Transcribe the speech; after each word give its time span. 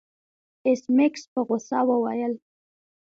ایس 0.65 0.81
میکس 0.95 1.23
په 1.31 1.39
غوسه 1.47 1.79
وویل 1.89 2.33